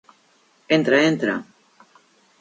Entra, 0.77 1.03
entra! 1.11 1.35